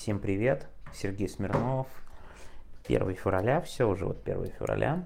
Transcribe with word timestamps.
Всем 0.00 0.18
привет, 0.18 0.66
Сергей 0.94 1.28
Смирнов. 1.28 1.86
1 2.88 3.16
февраля, 3.16 3.60
все 3.60 3.86
уже 3.86 4.06
вот 4.06 4.26
1 4.26 4.46
февраля. 4.52 5.04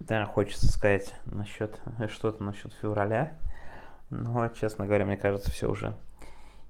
Да, 0.00 0.24
хочется 0.24 0.72
сказать 0.72 1.14
насчет 1.26 1.78
что-то 2.08 2.42
насчет 2.42 2.72
февраля. 2.72 3.36
Но, 4.08 4.48
честно 4.48 4.86
говоря, 4.86 5.04
мне 5.04 5.18
кажется, 5.18 5.50
все 5.50 5.70
уже 5.70 5.94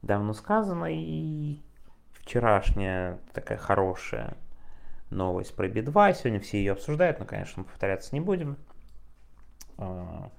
давно 0.03 0.33
сказано. 0.33 0.87
И 0.93 1.61
вчерашняя 2.11 3.21
такая 3.33 3.57
хорошая 3.57 4.37
новость 5.11 5.55
про 5.55 5.69
Би-2. 5.69 6.15
Сегодня 6.15 6.41
все 6.41 6.59
ее 6.59 6.73
обсуждают, 6.73 7.21
но, 7.21 7.25
конечно, 7.25 7.63
мы 7.63 7.67
повторяться 7.67 8.13
не 8.17 8.21
будем. 8.21 8.57
А, 9.79 10.33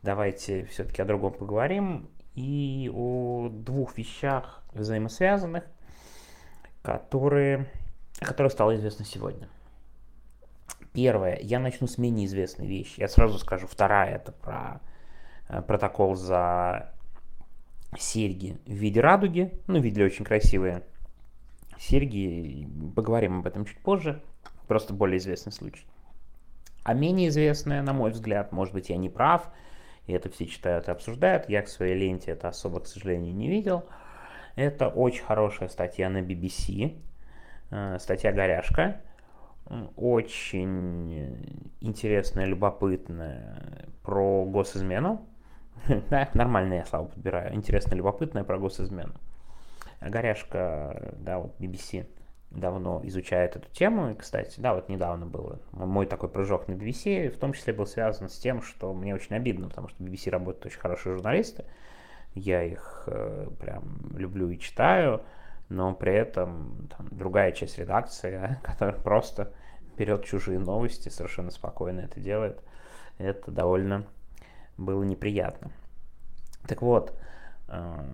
давайте 0.00 0.64
все-таки 0.66 1.02
о 1.02 1.06
другом 1.06 1.32
поговорим 1.32 2.08
и 2.40 2.90
о 2.92 3.48
двух 3.50 3.98
вещах 3.98 4.62
взаимосвязанных, 4.72 5.64
которые, 6.82 7.66
которые 8.20 8.50
стало 8.50 8.76
известно 8.76 9.04
сегодня. 9.04 9.48
Первое, 10.92 11.38
я 11.42 11.60
начну 11.60 11.86
с 11.86 11.98
менее 11.98 12.26
известной 12.26 12.66
вещи. 12.66 13.00
Я 13.00 13.08
сразу 13.08 13.38
скажу, 13.38 13.66
вторая 13.66 14.16
это 14.16 14.32
про 14.32 14.80
э, 15.48 15.62
протокол 15.62 16.14
за 16.14 16.92
серьги 17.98 18.58
в 18.66 18.72
виде 18.72 19.00
радуги. 19.00 19.52
Ну, 19.66 19.78
видели 19.78 20.04
очень 20.04 20.24
красивые 20.24 20.82
серьги. 21.78 22.66
Поговорим 22.96 23.40
об 23.40 23.46
этом 23.46 23.66
чуть 23.66 23.78
позже. 23.78 24.22
Просто 24.66 24.94
более 24.94 25.18
известный 25.18 25.52
случай. 25.52 25.84
А 26.82 26.94
менее 26.94 27.28
известная, 27.28 27.82
на 27.82 27.92
мой 27.92 28.10
взгляд, 28.10 28.50
может 28.52 28.72
быть, 28.72 28.88
я 28.88 28.96
не 28.96 29.10
прав, 29.10 29.50
и 30.06 30.12
это 30.12 30.28
все 30.30 30.46
читают 30.46 30.88
и 30.88 30.90
обсуждают. 30.90 31.48
Я 31.48 31.62
к 31.62 31.68
своей 31.68 31.96
ленте 31.96 32.32
это 32.32 32.48
особо, 32.48 32.80
к 32.80 32.86
сожалению, 32.86 33.34
не 33.34 33.48
видел. 33.48 33.84
Это 34.56 34.88
очень 34.88 35.24
хорошая 35.24 35.68
статья 35.68 36.08
на 36.10 36.20
BBC, 36.22 37.00
э, 37.70 37.98
статья 37.98 38.32
«Горяшка». 38.32 39.00
Очень 39.96 41.64
интересная, 41.80 42.44
любопытная 42.44 43.86
про 44.02 44.44
госизмену. 44.44 45.26
Да, 46.10 46.28
нормально 46.34 46.74
я 46.74 46.84
славу 46.84 47.08
подбираю. 47.08 47.54
Интересная, 47.54 47.96
любопытная 47.96 48.42
про 48.42 48.58
госизмену. 48.58 49.14
Горяшка, 50.00 51.14
да, 51.18 51.38
вот 51.38 51.54
BBC 51.60 52.06
давно 52.50 53.00
изучает 53.04 53.56
эту 53.56 53.68
тему. 53.70 54.10
И, 54.10 54.14
кстати, 54.14 54.58
да, 54.58 54.74
вот 54.74 54.88
недавно 54.88 55.26
был 55.26 55.60
мой 55.72 56.06
такой 56.06 56.28
прыжок 56.28 56.68
на 56.68 56.72
BBC, 56.72 57.30
в 57.30 57.38
том 57.38 57.52
числе 57.52 57.72
был 57.72 57.86
связан 57.86 58.28
с 58.28 58.38
тем, 58.38 58.62
что 58.62 58.92
мне 58.92 59.14
очень 59.14 59.36
обидно, 59.36 59.68
потому 59.68 59.88
что 59.88 60.02
BBC 60.02 60.30
работают 60.30 60.66
очень 60.66 60.80
хорошие 60.80 61.14
журналисты. 61.14 61.64
Я 62.34 62.62
их 62.62 63.04
э, 63.06 63.48
прям 63.60 64.12
люблю 64.16 64.50
и 64.50 64.58
читаю, 64.58 65.22
но 65.68 65.94
при 65.94 66.12
этом 66.12 66.88
там, 66.96 67.08
другая 67.10 67.52
часть 67.52 67.78
редакции, 67.78 68.58
которая 68.62 68.96
просто 68.96 69.52
берет 69.96 70.24
чужие 70.24 70.58
новости, 70.58 71.08
совершенно 71.08 71.50
спокойно 71.50 72.00
это 72.00 72.20
делает, 72.20 72.60
это 73.18 73.50
довольно 73.50 74.06
было 74.76 75.02
неприятно. 75.02 75.70
Так 76.66 76.82
вот, 76.82 77.16
э, 77.68 78.04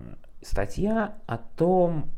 статья 0.41 1.15
о 1.25 1.37
том, 1.37 2.09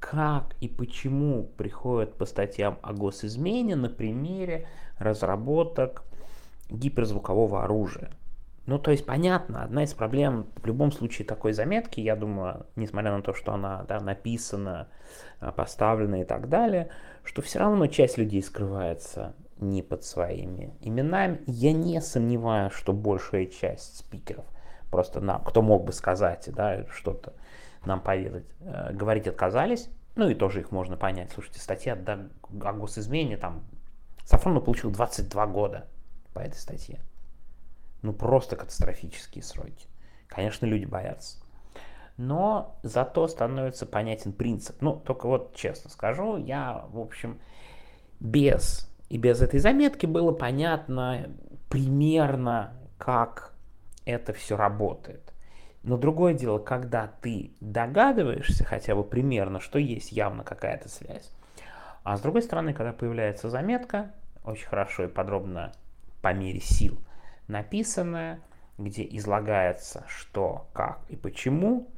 как 0.00 0.56
и 0.60 0.66
почему 0.66 1.44
приходят 1.56 2.14
по 2.14 2.24
статьям 2.24 2.78
о 2.82 2.92
госизмене 2.94 3.76
на 3.76 3.90
примере 3.90 4.66
разработок 4.98 6.02
гиперзвукового 6.70 7.62
оружия. 7.64 8.10
Ну, 8.66 8.78
то 8.78 8.90
есть, 8.90 9.04
понятно, 9.04 9.62
одна 9.62 9.84
из 9.84 9.94
проблем 9.94 10.46
в 10.56 10.66
любом 10.66 10.92
случае 10.92 11.26
такой 11.26 11.52
заметки, 11.52 12.00
я 12.00 12.16
думаю, 12.16 12.66
несмотря 12.76 13.12
на 13.12 13.22
то, 13.22 13.34
что 13.34 13.52
она 13.52 13.84
да, 13.88 14.00
написана, 14.00 14.88
а, 15.40 15.50
поставлена 15.52 16.22
и 16.22 16.24
так 16.24 16.48
далее, 16.48 16.88
что 17.24 17.42
все 17.42 17.58
равно 17.58 17.86
часть 17.86 18.16
людей 18.16 18.42
скрывается 18.42 19.34
не 19.58 19.82
под 19.82 20.04
своими 20.04 20.72
именами. 20.80 21.40
Я 21.46 21.72
не 21.72 22.00
сомневаюсь, 22.00 22.72
что 22.72 22.92
большая 22.92 23.46
часть 23.46 23.98
спикеров, 23.98 24.44
просто 24.90 25.20
нам, 25.20 25.42
кто 25.42 25.62
мог 25.62 25.84
бы 25.84 25.92
сказать 25.92 26.48
да, 26.54 26.86
что-то, 26.90 27.32
нам 27.84 28.00
поведать, 28.00 28.46
э, 28.60 28.92
говорить 28.92 29.26
отказались. 29.26 29.88
Ну 30.16 30.28
и 30.28 30.34
тоже 30.34 30.60
их 30.60 30.70
можно 30.70 30.96
понять. 30.96 31.30
Слушайте, 31.32 31.60
статья 31.60 31.94
о 31.94 32.72
госизмене, 32.72 33.36
там, 33.36 33.64
Сафронов 34.24 34.64
получил 34.64 34.90
22 34.90 35.46
года 35.46 35.86
по 36.34 36.40
этой 36.40 36.56
статье. 36.56 37.00
Ну 38.02 38.12
просто 38.12 38.56
катастрофические 38.56 39.42
сроки. 39.42 39.86
Конечно, 40.26 40.66
люди 40.66 40.84
боятся. 40.84 41.38
Но 42.16 42.76
зато 42.82 43.26
становится 43.28 43.86
понятен 43.86 44.32
принцип. 44.32 44.80
Ну, 44.82 44.96
только 44.96 45.26
вот 45.26 45.54
честно 45.54 45.88
скажу, 45.90 46.36
я, 46.36 46.84
в 46.90 46.98
общем, 46.98 47.40
без 48.20 48.90
и 49.08 49.18
без 49.18 49.42
этой 49.42 49.58
заметки 49.58 50.06
было 50.06 50.32
понятно 50.32 51.30
примерно, 51.68 52.74
как 52.98 53.54
это 54.04 54.32
все 54.32 54.56
работает. 54.56 55.32
Но 55.82 55.96
другое 55.96 56.34
дело, 56.34 56.58
когда 56.58 57.10
ты 57.20 57.52
догадываешься 57.60 58.64
хотя 58.64 58.94
бы 58.94 59.02
примерно, 59.02 59.60
что 59.60 59.78
есть 59.78 60.12
явно 60.12 60.44
какая-то 60.44 60.88
связь. 60.88 61.30
А 62.02 62.16
с 62.16 62.20
другой 62.20 62.42
стороны, 62.42 62.74
когда 62.74 62.92
появляется 62.92 63.48
заметка, 63.50 64.12
очень 64.44 64.66
хорошо 64.66 65.04
и 65.04 65.08
подробно 65.08 65.72
по 66.20 66.32
мере 66.32 66.60
сил 66.60 66.98
написанная, 67.50 68.40
где 68.78 69.06
излагается 69.16 70.04
что, 70.08 70.68
как 70.72 71.00
и 71.08 71.16
почему. 71.16 71.88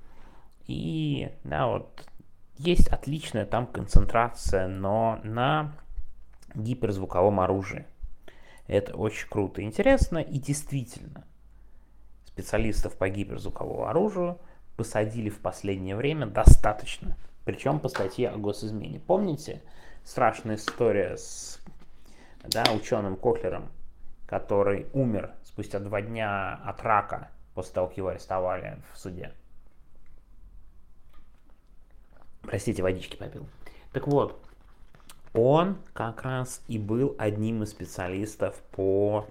И 0.66 1.30
да, 1.44 1.66
вот 1.68 2.08
есть 2.58 2.88
отличная 2.88 3.46
там 3.46 3.66
концентрация, 3.66 4.66
но 4.66 5.20
на 5.22 5.72
гиперзвуковом 6.54 7.40
оружии. 7.40 7.86
Это 8.66 8.96
очень 8.96 9.28
круто 9.28 9.62
интересно. 9.62 10.18
И 10.18 10.38
действительно, 10.38 11.24
специалистов 12.32 12.96
по 12.96 13.08
гиперзвуковому 13.08 13.86
оружию 13.86 14.38
посадили 14.76 15.28
в 15.28 15.40
последнее 15.40 15.96
время 15.96 16.26
достаточно. 16.26 17.16
Причем 17.44 17.78
по 17.78 17.88
статье 17.88 18.30
о 18.30 18.38
госизмене. 18.38 19.00
Помните 19.00 19.62
страшная 20.04 20.56
история 20.56 21.16
с 21.16 21.60
да, 22.44 22.64
ученым 22.72 23.16
Коклером, 23.16 23.70
который 24.26 24.86
умер 24.92 25.32
спустя 25.44 25.78
два 25.78 26.00
дня 26.00 26.54
от 26.64 26.82
рака 26.82 27.30
после 27.54 27.74
того, 27.74 27.88
как 27.88 27.96
его 27.98 28.08
арестовали 28.08 28.80
в 28.92 28.98
суде? 28.98 29.32
Простите, 32.42 32.82
водички 32.82 33.16
попил. 33.16 33.46
Так 33.92 34.06
вот, 34.06 34.42
он 35.34 35.78
как 35.92 36.22
раз 36.22 36.62
и 36.66 36.78
был 36.78 37.14
одним 37.18 37.62
из 37.62 37.70
специалистов 37.70 38.60
по 38.72 39.26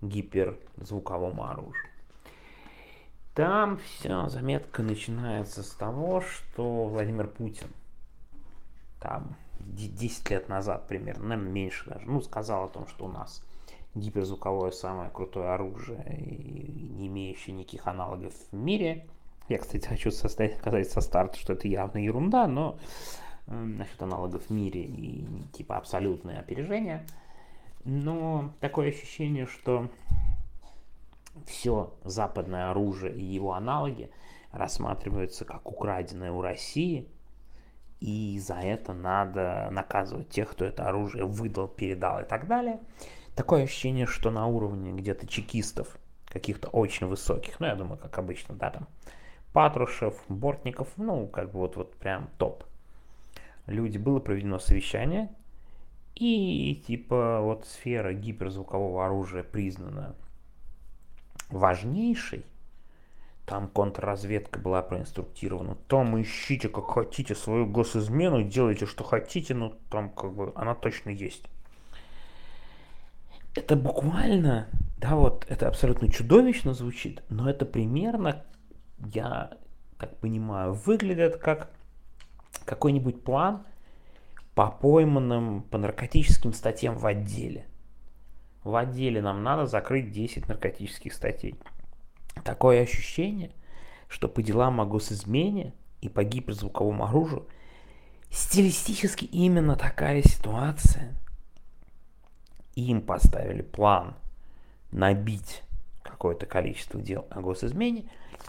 гиперзвуковому 0.00 1.48
оружию. 1.48 1.91
Там 3.34 3.78
вся 3.78 4.28
заметка 4.28 4.82
начинается 4.82 5.62
с 5.62 5.70
того, 5.70 6.20
что 6.20 6.84
Владимир 6.84 7.28
Путин 7.28 7.68
там 9.00 9.36
10 9.60 10.30
лет 10.30 10.48
назад 10.48 10.86
примерно, 10.86 11.28
наверное, 11.28 11.50
меньше 11.52 11.88
даже, 11.88 12.06
ну, 12.06 12.20
сказал 12.20 12.64
о 12.64 12.68
том, 12.68 12.86
что 12.86 13.06
у 13.06 13.08
нас 13.08 13.42
гиперзвуковое 13.94 14.70
самое 14.70 15.10
крутое 15.10 15.50
оружие 15.50 16.04
и 16.20 16.88
не 16.90 17.06
имеющее 17.08 17.54
никаких 17.54 17.86
аналогов 17.86 18.34
в 18.50 18.54
мире. 18.54 19.06
Я, 19.48 19.58
кстати, 19.58 19.86
хочу 19.86 20.10
сказать 20.10 20.90
со 20.90 21.00
старта, 21.00 21.38
что 21.38 21.54
это 21.54 21.68
явно 21.68 21.98
ерунда, 21.98 22.46
но 22.46 22.78
э, 23.46 23.54
насчет 23.54 24.00
аналогов 24.02 24.44
в 24.46 24.50
мире 24.50 24.82
и 24.82 25.26
типа 25.52 25.76
абсолютное 25.76 26.40
опережение. 26.40 27.06
Но 27.84 28.52
такое 28.60 28.90
ощущение, 28.90 29.46
что 29.46 29.90
все 31.46 31.94
западное 32.04 32.70
оружие 32.70 33.14
и 33.14 33.24
его 33.24 33.54
аналоги 33.54 34.10
рассматриваются 34.52 35.44
как 35.44 35.70
украденное 35.70 36.32
у 36.32 36.42
России, 36.42 37.08
и 38.00 38.38
за 38.40 38.54
это 38.54 38.92
надо 38.92 39.68
наказывать 39.70 40.28
тех, 40.28 40.50
кто 40.50 40.64
это 40.64 40.88
оружие 40.88 41.24
выдал, 41.24 41.68
передал 41.68 42.20
и 42.20 42.24
так 42.24 42.48
далее. 42.48 42.80
Такое 43.34 43.62
ощущение, 43.64 44.06
что 44.06 44.30
на 44.30 44.46
уровне 44.46 44.92
где-то 44.92 45.26
чекистов, 45.26 45.96
каких-то 46.26 46.68
очень 46.68 47.06
высоких, 47.06 47.60
ну, 47.60 47.66
я 47.66 47.76
думаю, 47.76 47.98
как 47.98 48.18
обычно, 48.18 48.54
да, 48.54 48.70
там, 48.70 48.88
Патрушев, 49.52 50.20
Бортников, 50.28 50.88
ну, 50.96 51.26
как 51.26 51.52
бы 51.52 51.60
вот, 51.60 51.76
вот 51.76 51.94
прям 51.96 52.28
топ. 52.38 52.64
Люди, 53.66 53.98
было 53.98 54.18
проведено 54.18 54.58
совещание, 54.58 55.30
и 56.14 56.82
типа 56.86 57.40
вот 57.40 57.66
сфера 57.66 58.12
гиперзвукового 58.12 59.06
оружия 59.06 59.42
признана 59.42 60.14
важнейшей, 61.52 62.44
там 63.46 63.68
контрразведка 63.68 64.58
была 64.58 64.82
проинструктирована. 64.82 65.76
Там 65.88 66.20
ищите 66.20 66.68
как 66.68 66.90
хотите 66.90 67.34
свою 67.34 67.66
госизмену, 67.66 68.42
делайте 68.42 68.86
что 68.86 69.04
хотите, 69.04 69.54
но 69.54 69.74
там 69.90 70.10
как 70.10 70.32
бы 70.34 70.52
она 70.54 70.74
точно 70.74 71.10
есть. 71.10 71.44
Это 73.54 73.76
буквально, 73.76 74.68
да, 74.96 75.16
вот 75.16 75.44
это 75.48 75.68
абсолютно 75.68 76.10
чудовищно 76.10 76.72
звучит, 76.72 77.22
но 77.28 77.50
это 77.50 77.66
примерно, 77.66 78.44
я 79.12 79.50
так 79.98 80.16
понимаю, 80.18 80.72
выглядят 80.72 81.36
как 81.36 81.70
какой-нибудь 82.64 83.22
план 83.22 83.64
по 84.54 84.70
пойманным 84.70 85.62
по 85.62 85.78
наркотическим 85.78 86.52
статьям 86.52 86.96
в 86.96 87.06
отделе. 87.06 87.66
В 88.64 88.76
отделе 88.76 89.20
нам 89.20 89.42
надо 89.42 89.66
закрыть 89.66 90.12
10 90.12 90.48
наркотических 90.48 91.12
статей. 91.12 91.56
Такое 92.44 92.82
ощущение, 92.82 93.50
что 94.08 94.28
по 94.28 94.42
делам 94.42 94.80
о 94.80 94.86
госизмене 94.86 95.72
и 96.00 96.08
по 96.08 96.24
гиперзвуковому 96.24 97.04
оружию 97.04 97.46
стилистически 98.30 99.24
именно 99.24 99.76
такая 99.76 100.22
ситуация. 100.22 101.14
Им 102.74 103.02
поставили 103.02 103.62
план 103.62 104.14
набить 104.90 105.62
какое-то 106.02 106.46
количество 106.46 107.00
дел 107.00 107.26
о 107.30 107.40
госизмене 107.40 108.04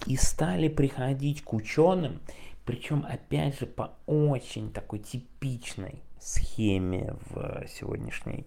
и 0.05 0.15
стали 0.15 0.67
приходить 0.67 1.43
к 1.43 1.53
ученым, 1.53 2.21
причем 2.65 3.05
опять 3.07 3.59
же 3.59 3.65
по 3.65 3.95
очень 4.05 4.71
такой 4.71 4.99
типичной 4.99 6.01
схеме 6.19 7.15
в 7.29 7.65
сегодняшней 7.67 8.45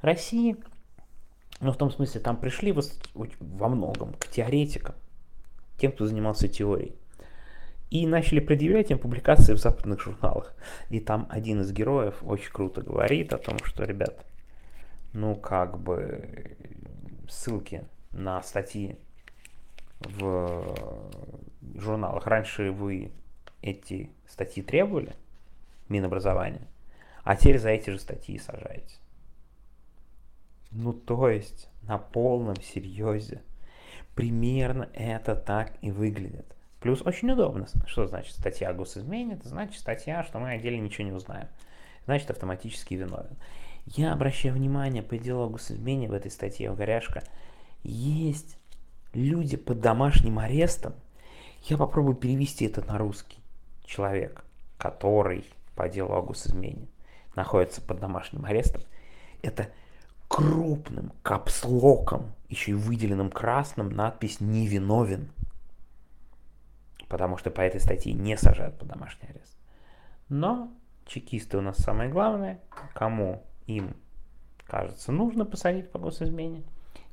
России. 0.00 0.56
Но 1.60 1.72
в 1.72 1.76
том 1.76 1.90
смысле 1.90 2.20
там 2.20 2.36
пришли 2.36 2.74
во 3.14 3.68
многом 3.68 4.12
к 4.14 4.28
теоретикам, 4.28 4.94
тем, 5.78 5.92
кто 5.92 6.06
занимался 6.06 6.48
теорией. 6.48 6.94
И 7.88 8.06
начали 8.06 8.40
предъявлять 8.40 8.90
им 8.90 8.98
публикации 8.98 9.54
в 9.54 9.58
западных 9.58 10.00
журналах. 10.00 10.54
И 10.90 11.00
там 11.00 11.26
один 11.30 11.60
из 11.60 11.72
героев 11.72 12.16
очень 12.22 12.50
круто 12.50 12.82
говорит 12.82 13.32
о 13.32 13.38
том, 13.38 13.58
что, 13.64 13.84
ребят, 13.84 14.26
ну 15.12 15.34
как 15.36 15.78
бы 15.78 16.56
ссылки 17.28 17.84
на 18.12 18.42
статьи 18.42 18.98
в 20.00 20.76
журналах. 21.76 22.26
Раньше 22.26 22.70
вы 22.70 23.12
эти 23.62 24.10
статьи 24.28 24.62
требовали, 24.62 25.14
Минобразования, 25.88 26.66
а 27.22 27.36
теперь 27.36 27.58
за 27.60 27.70
эти 27.70 27.90
же 27.90 27.98
статьи 27.98 28.38
сажаете. 28.38 28.96
Ну, 30.70 30.92
то 30.92 31.28
есть, 31.28 31.68
на 31.82 31.98
полном 31.98 32.56
серьезе. 32.60 33.42
Примерно 34.14 34.88
это 34.94 35.36
так 35.36 35.72
и 35.82 35.90
выглядит. 35.90 36.46
Плюс 36.80 37.02
очень 37.02 37.30
удобно. 37.30 37.66
Что 37.86 38.06
значит 38.06 38.34
статья 38.34 38.72
госизмене? 38.72 39.34
Это 39.34 39.48
значит 39.48 39.78
статья, 39.78 40.22
что 40.24 40.38
мы 40.38 40.52
о 40.52 40.58
деле 40.58 40.78
ничего 40.78 41.04
не 41.04 41.12
узнаем. 41.12 41.48
Значит, 42.04 42.30
автоматически 42.30 42.94
виновен. 42.94 43.36
Я 43.86 44.12
обращаю 44.12 44.54
внимание 44.54 45.02
по 45.02 45.16
делу 45.16 45.44
о 45.44 45.48
госизмене 45.48 46.08
в 46.08 46.12
этой 46.12 46.30
статье 46.30 46.70
у 46.70 46.74
Горяшка. 46.74 47.22
Есть 47.82 48.56
люди 49.12 49.56
под 49.56 49.80
домашним 49.80 50.38
арестом. 50.38 50.94
Я 51.64 51.76
попробую 51.76 52.16
перевести 52.16 52.66
это 52.66 52.84
на 52.86 52.98
русский. 52.98 53.38
Человек, 53.84 54.44
который 54.78 55.44
по 55.74 55.88
делу 55.88 56.14
о 56.14 56.22
госизмене 56.22 56.88
находится 57.34 57.80
под 57.80 58.00
домашним 58.00 58.44
арестом, 58.44 58.82
это 59.42 59.68
крупным 60.28 61.12
капслоком, 61.22 62.32
еще 62.48 62.72
и 62.72 62.74
выделенным 62.74 63.30
красным, 63.30 63.90
надпись 63.90 64.40
«Невиновен» 64.40 65.30
потому 67.08 67.36
что 67.36 67.50
по 67.50 67.60
этой 67.60 67.80
статье 67.80 68.12
не 68.12 68.36
сажают 68.36 68.78
под 68.78 68.88
домашний 68.88 69.28
арест. 69.28 69.56
Но 70.28 70.72
чекисты 71.06 71.58
у 71.58 71.60
нас 71.60 71.76
самое 71.76 72.10
главное, 72.10 72.60
кому 72.94 73.44
им 73.66 73.96
кажется 74.66 75.12
нужно 75.12 75.44
посадить 75.44 75.90
по 75.90 75.98
госизмене, 75.98 76.64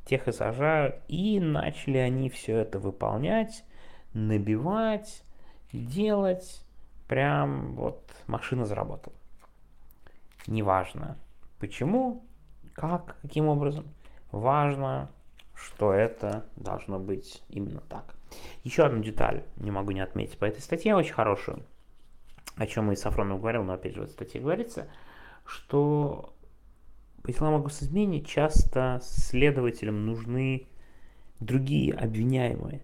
тех 0.05 0.27
и 0.27 0.31
сажают, 0.31 0.95
и 1.07 1.39
начали 1.39 1.97
они 1.97 2.29
все 2.29 2.57
это 2.57 2.79
выполнять, 2.79 3.63
набивать, 4.13 5.23
делать, 5.71 6.65
прям 7.07 7.75
вот 7.75 8.11
машина 8.27 8.65
заработала. 8.65 9.15
Неважно 10.47 11.17
почему, 11.59 12.25
как, 12.73 13.17
каким 13.21 13.47
образом, 13.47 13.85
важно, 14.31 15.09
что 15.53 15.93
это 15.93 16.45
должно 16.55 16.99
быть 16.99 17.43
именно 17.49 17.81
так. 17.81 18.15
Еще 18.63 18.83
одну 18.83 19.01
деталь 19.03 19.43
не 19.57 19.71
могу 19.71 19.91
не 19.91 20.01
отметить 20.01 20.37
по 20.37 20.45
этой 20.45 20.61
статье, 20.61 20.95
очень 20.95 21.13
хорошую, 21.13 21.63
о 22.55 22.65
чем 22.65 22.91
и 22.91 22.95
Сафронов 22.95 23.39
говорил, 23.39 23.63
но 23.63 23.73
опять 23.73 23.93
же 23.93 24.01
в 24.01 24.03
этой 24.03 24.13
статье 24.13 24.41
говорится, 24.41 24.87
что 25.45 26.33
по 27.21 27.31
делам 27.31 27.55
о 27.55 27.59
госизмене 27.59 28.21
часто 28.21 28.99
следователям 29.01 30.05
нужны 30.05 30.67
другие 31.39 31.93
обвиняемые. 31.93 32.83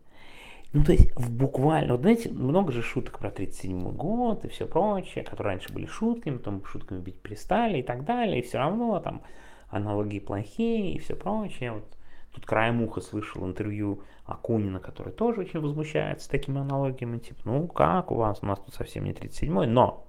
Ну, 0.72 0.84
то 0.84 0.92
есть, 0.92 1.12
в 1.16 1.32
буквально, 1.32 1.94
вот 1.94 2.02
знаете, 2.02 2.30
много 2.30 2.72
же 2.72 2.84
шуток 2.84 3.18
про 3.18 3.32
37 3.32 3.92
год 3.92 4.46
и 4.46 4.50
все 4.50 4.68
прочее, 4.68 5.24
которые 5.24 5.56
раньше 5.56 5.74
были 5.74 5.88
шутками, 5.88 6.38
потом 6.38 6.64
шутками 6.64 7.02
бить 7.02 7.20
перестали 7.22 7.80
и 7.80 7.84
так 7.84 8.06
далее, 8.06 8.40
и 8.40 8.44
все 8.44 8.60
равно 8.60 9.00
там 9.00 9.24
аналогии 9.70 10.20
плохие 10.20 10.94
и 10.94 11.00
все 11.00 11.16
прочее. 11.16 11.74
Вот 11.74 11.86
Тут 12.34 12.46
краем 12.46 12.82
уха 12.82 13.02
слышал 13.02 13.46
интервью 13.46 14.04
Акунина, 14.26 14.80
который 14.80 15.12
тоже 15.12 15.42
очень 15.42 15.60
возмущается 15.60 16.30
такими 16.30 16.60
аналогиями, 16.60 17.18
типа, 17.18 17.42
ну 17.46 17.68
как 17.68 18.12
у 18.12 18.16
вас, 18.16 18.40
у 18.42 18.46
нас 18.46 18.60
тут 18.60 18.76
совсем 18.76 19.06
не 19.06 19.12
37-й, 19.12 19.68
но 19.68 20.06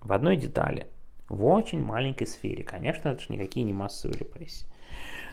в 0.00 0.12
одной 0.12 0.36
детали, 0.36 0.86
в 1.28 1.44
очень 1.44 1.82
маленькой 1.82 2.26
сфере, 2.26 2.62
конечно, 2.62 3.08
это 3.08 3.20
же 3.20 3.26
никакие 3.30 3.64
не 3.64 3.72
массовые 3.72 4.20
репрессии, 4.20 4.66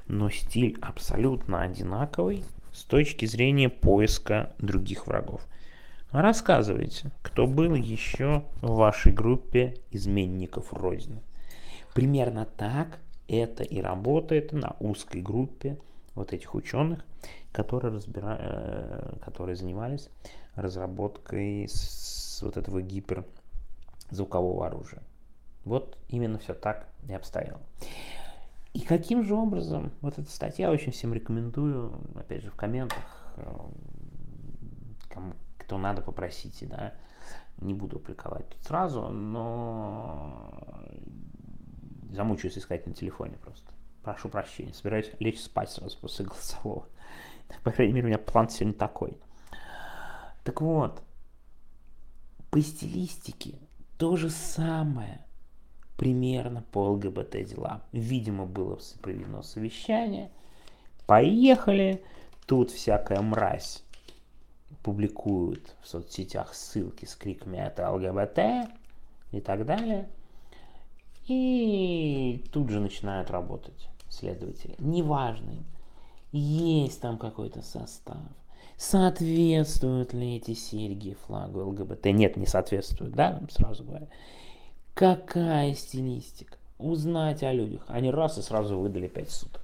но 0.08 0.30
стиль 0.30 0.78
абсолютно 0.82 1.62
одинаковый 1.62 2.44
с 2.72 2.84
точки 2.84 3.26
зрения 3.26 3.70
поиска 3.70 4.54
других 4.58 5.06
врагов. 5.06 5.46
Рассказывайте, 6.12 7.12
кто 7.22 7.46
был 7.46 7.76
еще 7.76 8.46
в 8.62 8.76
вашей 8.76 9.12
группе 9.12 9.76
изменников 9.92 10.74
Родины. 10.74 11.22
Примерно 11.94 12.46
так 12.46 13.00
это 13.38 13.64
и 13.64 13.82
работает 13.82 14.52
на 14.52 14.76
узкой 14.80 15.22
группе 15.22 15.78
вот 16.16 16.34
этих 16.34 16.56
ученых, 16.56 17.06
которые, 17.52 17.94
разбира... 17.94 18.38
Э, 18.40 19.16
которые 19.22 19.56
занимались 19.56 20.10
разработкой 20.56 21.68
с 21.70 22.42
вот 22.42 22.58
этого 22.58 22.82
гиперзвукового 22.82 24.68
оружия. 24.68 25.02
Вот 25.66 25.98
именно 26.10 26.40
все 26.40 26.54
так 26.54 26.88
и 27.08 27.14
обстояло. 27.14 27.62
И 28.74 28.82
каким 28.82 29.24
же 29.24 29.34
образом, 29.36 29.92
вот 30.02 30.18
эта 30.18 30.30
статья 30.32 30.72
очень 30.72 30.92
всем 30.92 31.14
рекомендую, 31.14 31.94
опять 32.16 32.44
же, 32.44 32.52
в 32.52 32.56
комментах, 32.56 33.34
э, 33.38 33.44
кому, 35.10 35.34
кто 35.58 35.78
надо, 35.78 36.02
попросите, 36.02 36.66
да, 36.68 36.94
не 37.62 37.74
буду 37.74 38.00
публиковать 38.00 38.48
тут 38.50 38.64
сразу, 38.64 39.10
но 39.10 40.54
замучаюсь 42.10 42.58
искать 42.58 42.88
на 42.88 42.94
телефоне 42.94 43.38
просто. 43.38 43.72
Прошу 44.04 44.30
прощения, 44.30 44.74
собираюсь 44.74 45.12
лечь 45.20 45.40
спать 45.40 45.70
сразу 45.70 45.98
после 46.00 46.26
голосового. 46.26 46.88
По 47.64 47.72
крайней 47.72 47.94
мере, 47.94 48.06
у 48.06 48.10
меня 48.10 48.20
план 48.20 48.50
сегодня 48.50 48.74
такой. 48.74 49.18
Так 50.44 50.62
вот, 50.62 51.04
по 52.50 52.60
стилистике 52.62 53.60
то 53.98 54.16
же 54.16 54.30
самое 54.30 55.24
примерно 55.98 56.64
по 56.72 56.92
ЛГБТ 56.92 57.44
делам. 57.44 57.84
Видимо, 57.92 58.46
было 58.46 58.80
проведено 59.02 59.44
совещание. 59.44 60.32
Поехали. 61.06 62.04
Тут 62.48 62.72
всякая 62.72 63.22
мразь 63.22 63.84
публикуют 64.82 65.76
в 65.82 65.88
соцсетях 65.88 66.56
ссылки 66.56 67.06
с 67.06 67.16
криками 67.16 67.58
«это 67.58 67.92
ЛГБТ» 67.92 68.72
и 69.32 69.42
так 69.42 69.66
далее. 69.66 70.10
И 71.30 72.44
тут 72.52 72.70
же 72.70 72.80
начинают 72.80 73.30
работать 73.30 73.88
следователи. 74.10 74.76
Неважно 74.80 75.64
есть 76.32 77.02
там 77.02 77.20
какой-то 77.20 77.62
состав. 77.62 78.18
Соответствуют 78.78 80.14
ли 80.14 80.38
эти 80.38 80.56
серьги 80.56 81.16
флагу 81.28 81.66
ЛГБТ? 81.68 82.06
Нет, 82.06 82.36
не 82.36 82.48
соответствуют, 82.48 83.14
да, 83.14 83.42
сразу 83.52 83.84
говоря. 83.84 84.08
Какая 84.96 85.76
стилистика? 85.76 86.58
Узнать 86.80 87.44
о 87.44 87.54
людях. 87.54 87.84
Они 87.88 88.10
раз 88.10 88.38
и 88.40 88.42
сразу 88.42 88.80
выдали 88.80 89.08
5 89.08 89.30
суток. 89.30 89.62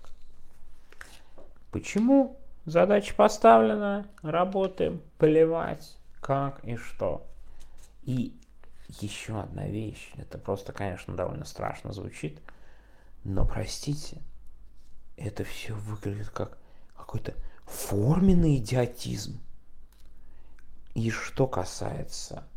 Почему? 1.72 2.38
Задача 2.66 3.16
поставлена, 3.16 4.06
работаем, 4.22 5.02
плевать, 5.18 5.98
как 6.20 6.64
и 6.64 6.76
что. 6.76 7.26
И 8.04 8.34
еще 8.88 9.40
одна 9.40 9.68
вещь, 9.68 10.12
это 10.16 10.38
просто, 10.38 10.74
конечно, 10.74 11.16
довольно 11.16 11.46
страшно 11.46 11.94
звучит, 11.94 12.42
но 13.24 13.46
простите, 13.46 14.22
это 15.18 15.44
все 15.44 15.74
выглядит 15.74 16.30
как 16.30 16.58
какой-то 16.96 17.34
форменный 17.66 18.58
идиотизм. 18.58 19.40
И 20.94 21.10
что 21.10 21.48
касается 21.48 22.48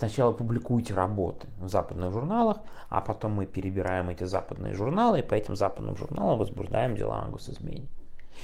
Сначала 0.00 0.32
публикуйте 0.32 0.94
работы 0.94 1.46
в 1.58 1.68
западных 1.68 2.10
журналах, 2.10 2.56
а 2.88 3.02
потом 3.02 3.32
мы 3.32 3.44
перебираем 3.44 4.08
эти 4.08 4.24
западные 4.24 4.72
журналы 4.72 5.18
и 5.20 5.22
по 5.22 5.34
этим 5.34 5.56
западным 5.56 5.94
журналам 5.94 6.38
возбуждаем 6.38 6.96
дела 6.96 7.20
о 7.20 7.28
госизмене. 7.28 7.86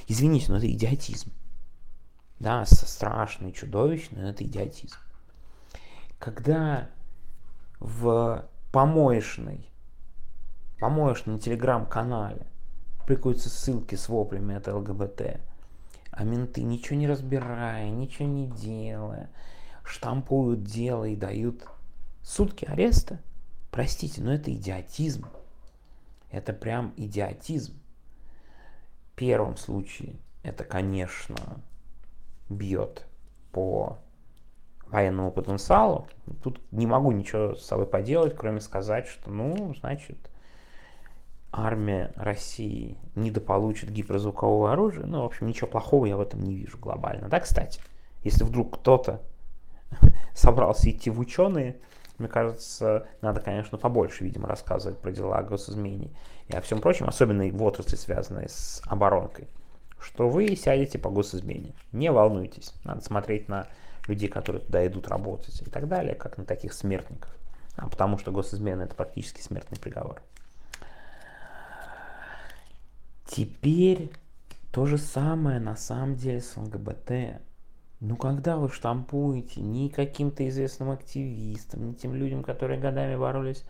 Извините, 0.07 0.53
но 0.53 0.59
это 0.59 0.71
идиотизм. 0.71 1.33
да, 2.41 2.67
страшный, 2.67 3.53
чудовищный, 3.53 4.21
но 4.21 4.29
это 4.29 4.45
идиотизм. 4.45 4.99
Когда 6.19 6.89
в 7.79 8.49
помоечной, 8.73 9.71
помоечном 10.79 11.39
телеграм-канале 11.39 12.47
приходятся 13.07 13.51
ссылки 13.51 13.95
с 13.95 14.09
воплями 14.09 14.55
от 14.55 14.67
ЛГБТ, 14.67 15.41
а 16.11 16.25
менты, 16.25 16.63
ничего 16.63 16.99
не 16.99 17.07
разбирая, 17.07 17.91
ничего 17.91 18.27
не 18.27 18.47
делая, 18.47 19.31
штампуют 19.85 20.65
дело 20.65 21.05
и 21.05 21.17
дают 21.17 21.67
сутки 22.23 22.65
ареста, 22.65 23.21
простите, 23.71 24.23
но 24.23 24.33
это 24.33 24.53
идиотизм. 24.53 25.27
Это 26.31 26.53
прям 26.53 26.93
идиотизм. 26.97 27.75
В 29.13 29.17
первом 29.17 29.57
случае 29.57 30.17
это, 30.43 30.65
конечно, 30.65 31.37
бьет 32.49 33.07
по 33.53 33.99
военному 34.91 35.31
потенциалу. 35.31 36.07
Тут 36.43 36.61
не 36.73 36.87
могу 36.87 37.13
ничего 37.13 37.55
с 37.55 37.65
собой 37.65 37.87
поделать, 37.87 38.37
кроме 38.37 38.61
сказать, 38.61 39.07
что, 39.07 39.31
ну, 39.31 39.75
значит, 39.79 40.19
армия 41.53 42.13
России 42.17 42.99
недополучит 43.15 43.91
гиперзвукового 43.91 44.73
оружия. 44.73 45.07
Ну, 45.07 45.23
в 45.23 45.25
общем, 45.25 45.47
ничего 45.47 45.67
плохого 45.67 46.07
я 46.07 46.17
в 46.17 46.21
этом 46.21 46.43
не 46.43 46.55
вижу 46.55 46.79
глобально. 46.79 47.29
Да, 47.29 47.41
кстати, 47.41 47.81
если 48.23 48.45
вдруг 48.45 48.79
кто-то 48.79 49.23
собрался 50.35 50.91
идти 50.91 51.11
в 51.11 51.19
ученые, 51.19 51.77
мне 52.19 52.29
кажется, 52.29 53.07
надо, 53.21 53.41
конечно, 53.41 53.77
побольше, 53.77 54.25
видимо, 54.25 54.49
рассказывать 54.49 54.99
про 54.99 55.13
дела 55.13 55.39
о 55.39 55.43
госизмене 55.43 56.11
и 56.49 56.57
о 56.57 56.61
всем 56.61 56.81
прочем, 56.81 57.07
особенно 57.09 57.47
в 57.51 57.63
отрасли, 57.63 57.97
связанной 57.97 58.49
с 58.49 58.81
оборонкой, 58.87 59.49
что 60.01 60.29
вы 60.29 60.57
сядете 60.57 60.99
по 60.99 61.11
госизмене. 61.11 61.75
Не 61.93 62.11
волнуйтесь, 62.11 62.73
надо 62.85 63.03
смотреть 63.03 63.49
на 63.49 63.67
людей, 64.09 64.29
которые 64.29 64.63
туда 64.63 64.87
идут 64.87 65.09
работать 65.09 65.61
и 65.63 65.71
так 65.71 65.89
далее, 65.89 66.15
как 66.15 66.39
на 66.39 66.45
таких 66.45 66.73
смертников. 66.73 67.31
А 67.77 67.89
потому 67.89 68.19
что 68.19 68.33
госизмена 68.33 68.83
это 68.83 68.95
практически 68.95 69.41
смертный 69.41 69.79
приговор. 69.79 70.23
Теперь 73.27 74.11
то 74.73 74.87
же 74.87 74.99
самое 74.99 75.59
на 75.59 75.77
самом 75.77 76.17
деле 76.17 76.41
с 76.41 76.57
ЛГБТ. 76.57 77.41
Ну 78.01 78.17
когда 78.17 78.57
вы 78.57 78.69
штампуете 78.71 79.61
не 79.61 79.89
каким-то 79.89 80.47
известным 80.49 80.91
активистам, 80.91 81.87
не 81.87 81.95
тем 81.95 82.15
людям, 82.15 82.43
которые 82.43 82.79
годами 82.79 83.17
боролись 83.17 83.65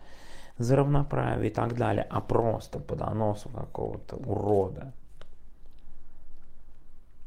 за 0.57 0.75
равноправие 0.75 1.49
и 1.49 1.53
так 1.53 1.75
далее, 1.75 2.05
а 2.09 2.21
просто 2.21 2.79
по 2.79 2.95
доносу 2.95 3.49
какого-то 3.49 4.17
урода, 4.17 4.93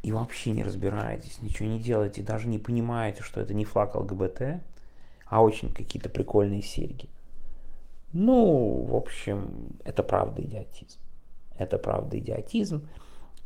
и 0.02 0.12
вообще 0.12 0.52
не 0.52 0.62
разбираетесь, 0.62 1.42
ничего 1.42 1.69
не 1.69 1.78
делаете, 1.78 2.23
даже 2.23 2.49
не 2.49 2.59
понимаете, 2.59 3.23
что 3.23 3.40
это 3.40 3.52
не 3.54 3.64
флаг 3.64 3.95
ЛГБТ, 3.95 4.62
а 5.26 5.42
очень 5.42 5.73
какие-то 5.73 6.09
прикольные 6.09 6.62
серьги. 6.62 7.09
Ну, 8.12 8.85
в 8.85 8.97
общем, 8.97 9.69
это 9.85 10.02
правда 10.02 10.42
идиотизм. 10.42 10.99
Это 11.57 11.78
правда 11.78 12.19
идиотизм. 12.19 12.88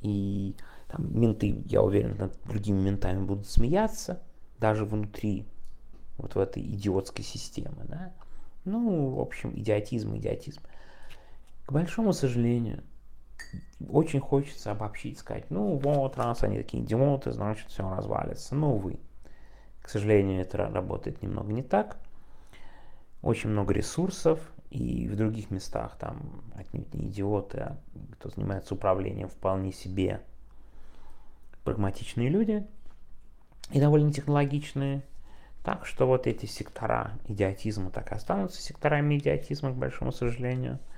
И 0.01 0.55
там 0.89 1.19
менты, 1.19 1.63
я 1.67 1.83
уверен, 1.83 2.17
над 2.17 2.39
другими 2.45 2.81
ментами 2.81 3.25
будут 3.25 3.49
смеяться, 3.49 4.23
даже 4.59 4.85
внутри 4.85 5.47
вот 6.17 6.35
в 6.35 6.39
этой 6.39 6.63
идиотской 6.63 7.25
системы. 7.25 7.85
Да? 7.85 8.13
Ну, 8.65 9.11
в 9.11 9.21
общем, 9.21 9.53
идиотизм, 9.59 10.17
идиотизм. 10.17 10.63
К 11.67 11.73
большому 11.73 12.13
сожалению, 12.13 12.83
очень 13.89 14.21
хочется 14.21 14.71
обобщить, 14.71 15.19
сказать, 15.19 15.51
ну 15.51 15.77
вот, 15.77 16.17
раз 16.17 16.43
они 16.43 16.59
такие 16.59 16.83
идиоты, 16.83 17.33
значит 17.33 17.69
все 17.69 17.89
развалится. 17.89 18.55
Но, 18.55 18.75
увы, 18.75 18.99
к 19.83 19.89
сожалению, 19.89 20.41
это 20.41 20.59
работает 20.59 21.23
немного 21.23 21.53
не 21.53 21.63
так. 21.63 21.99
Очень 23.23 23.51
много 23.51 23.73
ресурсов, 23.73 24.41
и 24.71 25.09
в 25.09 25.17
других 25.17 25.51
местах 25.51 25.97
там 25.99 26.43
отнюдь 26.55 26.93
не 26.95 27.07
идиоты, 27.07 27.59
а 27.59 27.79
кто 28.13 28.29
занимается 28.29 28.75
управлением 28.75 29.29
вполне 29.29 29.73
себе 29.73 30.21
прагматичные 31.65 32.29
люди 32.29 32.67
и 33.71 33.81
довольно 33.81 34.13
технологичные. 34.13 35.03
Так 35.63 35.87
что 35.87 36.07
вот 36.07 36.27
эти 36.27 36.45
сектора 36.45 37.13
идиотизма 37.27 37.91
так 37.91 38.13
и 38.13 38.15
останутся 38.15 38.61
секторами 38.61 39.17
идиотизма, 39.17 39.73
к 39.73 39.77
большому 39.77 40.13
сожалению– 40.13 40.79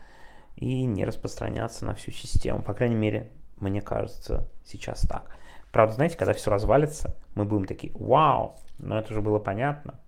и 0.56 0.84
не 0.84 1.04
распространяться 1.04 1.84
на 1.84 1.94
всю 1.94 2.10
систему. 2.10 2.62
По 2.62 2.75
крайней 2.75 2.94
мере, 2.94 3.30
мне 3.58 3.80
кажется, 3.80 4.48
сейчас 4.64 5.02
так. 5.02 5.30
Правда, 5.72 5.94
знаете, 5.94 6.16
когда 6.16 6.32
все 6.32 6.50
развалится, 6.50 7.14
мы 7.34 7.44
будем 7.44 7.66
такие, 7.66 7.92
вау, 7.94 8.56
но 8.78 8.98
это 8.98 9.12
же 9.12 9.20
было 9.20 9.38
понятно, 9.38 9.98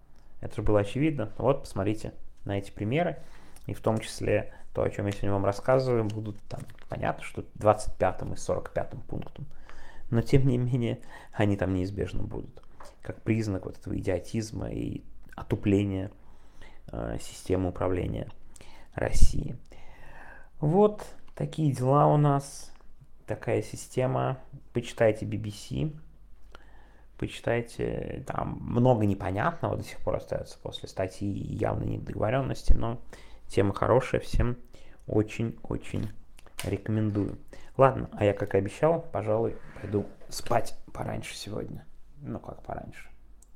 это 0.40 0.57
же 0.57 0.62
было 0.62 0.81
очевидно. 0.81 1.31
Вот, 1.37 1.62
посмотрите 1.62 2.14
на 2.45 2.59
эти 2.59 2.71
примеры, 2.71 3.19
и 3.67 3.75
в 3.75 3.81
том 3.81 3.99
числе 3.99 4.55
то, 4.73 4.83
о 4.83 4.90
чем 4.90 5.07
я 5.07 5.12
сегодня 5.12 5.33
вам 5.33 5.45
рассказываю, 5.45 6.05
будут 6.05 6.40
там, 6.49 6.61
понятно, 6.88 7.23
что 7.23 7.45
25 7.57 8.23
и 8.33 8.37
45 8.37 8.90
пунктом. 9.07 9.47
Но, 10.11 10.23
тем 10.23 10.47
не 10.47 10.57
менее, 10.57 11.00
они 11.33 11.57
там 11.57 11.75
неизбежно 11.75 12.23
будут. 12.23 12.62
Как 13.02 13.21
признак 13.23 13.67
вот 13.67 13.76
этого 13.76 13.97
идиотизма 13.99 14.71
и 14.71 15.02
отупления 15.37 16.11
э, 16.90 17.19
системы 17.21 17.69
управления 17.69 18.28
России. 18.95 19.57
Вот 20.61 21.07
такие 21.35 21.73
дела 21.73 22.07
у 22.07 22.17
нас. 22.17 22.73
Такая 23.27 23.62
система. 23.62 24.38
Почитайте 24.73 25.25
BBC. 25.27 25.97
Почитайте. 27.17 28.25
Там 28.27 28.59
много 28.61 29.07
непонятного 29.07 29.77
до 29.77 29.83
сих 29.85 29.99
пор 29.99 30.17
остается 30.17 30.59
после 30.59 30.88
статьи 30.88 31.29
явной 31.29 31.87
недоговоренности. 31.87 32.73
Но 32.73 33.00
тема 33.47 33.73
хорошая. 33.73 34.21
Всем 34.21 34.57
очень-очень 35.07 36.11
рекомендую. 36.65 37.38
Ладно, 37.77 38.09
а 38.12 38.25
я, 38.25 38.33
как 38.33 38.55
и 38.55 38.59
обещал, 38.59 39.03
пожалуй, 39.12 39.57
пойду 39.81 40.07
спать 40.29 40.77
пораньше 40.93 41.37
сегодня. 41.37 41.87
Ну, 42.21 42.41
как 42.41 42.62
пораньше? 42.65 43.09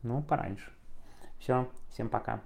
Ну, 0.03 0.23
пораньше. 0.23 0.71
Все, 1.41 1.69
всем 1.91 2.09
пока. 2.09 2.41